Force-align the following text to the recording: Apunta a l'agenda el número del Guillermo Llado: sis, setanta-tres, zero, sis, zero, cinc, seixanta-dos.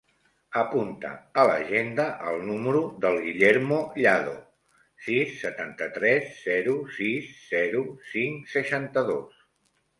Apunta 0.59 1.09
a 1.41 1.43
l'agenda 1.51 2.05
el 2.31 2.41
número 2.47 2.81
del 3.03 3.19
Guillermo 3.27 3.79
Llado: 4.05 4.35
sis, 5.05 5.37
setanta-tres, 5.45 6.35
zero, 6.49 6.77
sis, 6.99 7.31
zero, 7.55 7.87
cinc, 8.17 8.53
seixanta-dos. 8.59 9.49